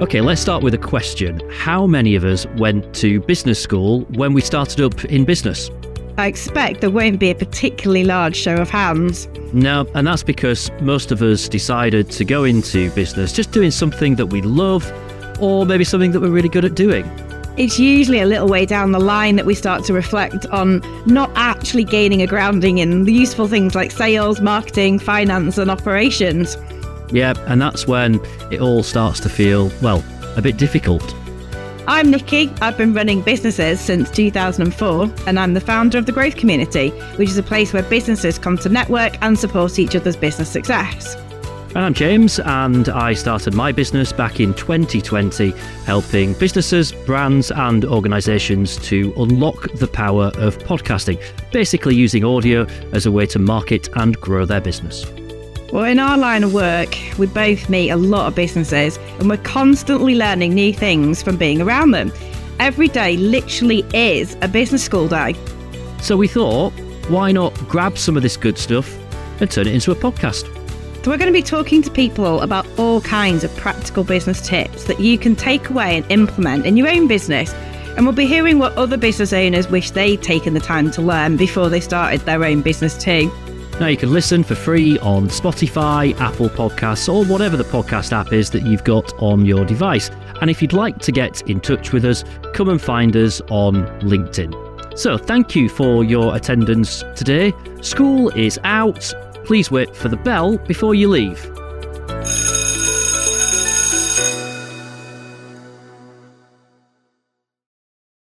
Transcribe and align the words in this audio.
Okay, 0.00 0.20
let's 0.20 0.40
start 0.40 0.64
with 0.64 0.74
a 0.74 0.78
question. 0.78 1.40
How 1.50 1.86
many 1.86 2.16
of 2.16 2.24
us 2.24 2.46
went 2.56 2.92
to 2.96 3.20
business 3.20 3.62
school 3.62 4.00
when 4.16 4.32
we 4.32 4.40
started 4.40 4.80
up 4.80 5.04
in 5.04 5.24
business? 5.24 5.70
I 6.18 6.26
expect 6.26 6.80
there 6.80 6.90
won't 6.90 7.20
be 7.20 7.30
a 7.30 7.34
particularly 7.34 8.02
large 8.02 8.34
show 8.34 8.56
of 8.56 8.68
hands. 8.68 9.28
No, 9.52 9.86
and 9.94 10.04
that's 10.04 10.24
because 10.24 10.68
most 10.80 11.12
of 11.12 11.22
us 11.22 11.48
decided 11.48 12.10
to 12.10 12.24
go 12.24 12.42
into 12.42 12.90
business 12.90 13.32
just 13.32 13.52
doing 13.52 13.70
something 13.70 14.16
that 14.16 14.26
we 14.26 14.42
love 14.42 14.92
or 15.40 15.64
maybe 15.64 15.84
something 15.84 16.10
that 16.10 16.20
we're 16.20 16.28
really 16.28 16.48
good 16.48 16.64
at 16.64 16.74
doing. 16.74 17.04
It's 17.56 17.78
usually 17.78 18.18
a 18.18 18.26
little 18.26 18.48
way 18.48 18.66
down 18.66 18.90
the 18.90 18.98
line 18.98 19.36
that 19.36 19.46
we 19.46 19.54
start 19.54 19.84
to 19.84 19.92
reflect 19.92 20.44
on 20.46 20.82
not 21.06 21.30
actually 21.36 21.84
gaining 21.84 22.20
a 22.20 22.26
grounding 22.26 22.78
in 22.78 23.04
the 23.04 23.12
useful 23.12 23.46
things 23.46 23.76
like 23.76 23.92
sales, 23.92 24.40
marketing, 24.40 24.98
finance, 24.98 25.56
and 25.56 25.70
operations. 25.70 26.56
Yeah, 27.10 27.34
and 27.46 27.60
that's 27.60 27.86
when 27.86 28.20
it 28.50 28.60
all 28.60 28.82
starts 28.82 29.20
to 29.20 29.28
feel, 29.28 29.70
well, 29.82 30.04
a 30.36 30.42
bit 30.42 30.56
difficult. 30.56 31.14
I'm 31.86 32.10
Nicky. 32.10 32.50
I've 32.62 32.78
been 32.78 32.94
running 32.94 33.20
businesses 33.20 33.78
since 33.78 34.10
2004, 34.10 35.12
and 35.26 35.38
I'm 35.38 35.52
the 35.52 35.60
founder 35.60 35.98
of 35.98 36.06
the 36.06 36.12
Growth 36.12 36.36
Community, 36.36 36.90
which 37.16 37.28
is 37.28 37.36
a 37.36 37.42
place 37.42 37.74
where 37.74 37.82
businesses 37.82 38.38
come 38.38 38.56
to 38.58 38.70
network 38.70 39.22
and 39.22 39.38
support 39.38 39.78
each 39.78 39.94
other's 39.94 40.16
business 40.16 40.48
success. 40.48 41.14
And 41.74 41.84
I'm 41.84 41.92
James, 41.92 42.38
and 42.38 42.88
I 42.88 43.12
started 43.14 43.52
my 43.52 43.70
business 43.70 44.12
back 44.12 44.40
in 44.40 44.54
2020, 44.54 45.50
helping 45.84 46.32
businesses, 46.34 46.92
brands, 46.92 47.50
and 47.50 47.84
organizations 47.84 48.76
to 48.88 49.12
unlock 49.16 49.70
the 49.72 49.88
power 49.88 50.30
of 50.36 50.56
podcasting, 50.58 51.20
basically 51.50 51.96
using 51.96 52.24
audio 52.24 52.64
as 52.92 53.06
a 53.06 53.12
way 53.12 53.26
to 53.26 53.38
market 53.38 53.88
and 53.96 54.18
grow 54.20 54.46
their 54.46 54.60
business. 54.60 55.04
Well, 55.74 55.86
in 55.86 55.98
our 55.98 56.16
line 56.16 56.44
of 56.44 56.54
work, 56.54 56.96
we 57.18 57.26
both 57.26 57.68
meet 57.68 57.90
a 57.90 57.96
lot 57.96 58.28
of 58.28 58.36
businesses 58.36 58.96
and 59.18 59.28
we're 59.28 59.38
constantly 59.38 60.14
learning 60.14 60.54
new 60.54 60.72
things 60.72 61.20
from 61.20 61.36
being 61.36 61.60
around 61.60 61.90
them. 61.90 62.12
Every 62.60 62.86
day 62.86 63.16
literally 63.16 63.84
is 63.92 64.36
a 64.40 64.46
business 64.46 64.84
school 64.84 65.08
day. 65.08 65.34
So 66.00 66.16
we 66.16 66.28
thought, 66.28 66.72
why 67.08 67.32
not 67.32 67.54
grab 67.68 67.98
some 67.98 68.16
of 68.16 68.22
this 68.22 68.36
good 68.36 68.56
stuff 68.56 68.96
and 69.40 69.50
turn 69.50 69.66
it 69.66 69.74
into 69.74 69.90
a 69.90 69.96
podcast? 69.96 70.44
So, 71.04 71.10
we're 71.10 71.18
going 71.18 71.26
to 71.26 71.32
be 71.32 71.42
talking 71.42 71.82
to 71.82 71.90
people 71.90 72.40
about 72.42 72.68
all 72.78 73.00
kinds 73.00 73.42
of 73.42 73.52
practical 73.56 74.04
business 74.04 74.40
tips 74.46 74.84
that 74.84 75.00
you 75.00 75.18
can 75.18 75.34
take 75.34 75.70
away 75.70 75.96
and 75.96 76.08
implement 76.08 76.66
in 76.66 76.76
your 76.76 76.88
own 76.88 77.08
business. 77.08 77.52
And 77.96 78.06
we'll 78.06 78.14
be 78.14 78.26
hearing 78.26 78.60
what 78.60 78.74
other 78.76 78.96
business 78.96 79.32
owners 79.32 79.68
wish 79.68 79.90
they'd 79.90 80.22
taken 80.22 80.54
the 80.54 80.60
time 80.60 80.92
to 80.92 81.02
learn 81.02 81.36
before 81.36 81.68
they 81.68 81.80
started 81.80 82.20
their 82.20 82.44
own 82.44 82.62
business 82.62 82.96
too. 82.96 83.28
Now, 83.80 83.88
you 83.88 83.96
can 83.96 84.12
listen 84.12 84.44
for 84.44 84.54
free 84.54 85.00
on 85.00 85.26
Spotify, 85.26 86.18
Apple 86.20 86.48
Podcasts, 86.48 87.12
or 87.12 87.24
whatever 87.24 87.56
the 87.56 87.64
podcast 87.64 88.12
app 88.12 88.32
is 88.32 88.48
that 88.50 88.62
you've 88.64 88.84
got 88.84 89.12
on 89.20 89.44
your 89.44 89.64
device. 89.64 90.10
And 90.40 90.48
if 90.48 90.62
you'd 90.62 90.72
like 90.72 90.98
to 91.00 91.10
get 91.10 91.42
in 91.50 91.60
touch 91.60 91.92
with 91.92 92.04
us, 92.04 92.24
come 92.52 92.68
and 92.68 92.80
find 92.80 93.16
us 93.16 93.40
on 93.50 93.86
LinkedIn. 94.00 94.96
So, 94.96 95.18
thank 95.18 95.56
you 95.56 95.68
for 95.68 96.04
your 96.04 96.36
attendance 96.36 97.02
today. 97.16 97.52
School 97.82 98.30
is 98.30 98.60
out. 98.62 99.12
Please 99.44 99.72
wait 99.72 99.94
for 99.94 100.08
the 100.08 100.16
bell 100.18 100.56
before 100.56 100.94
you 100.94 101.08
leave. 101.08 101.50